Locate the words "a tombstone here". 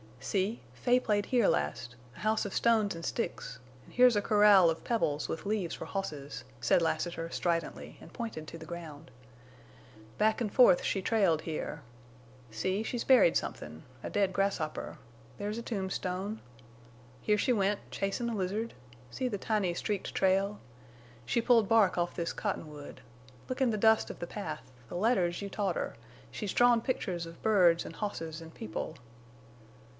15.59-17.37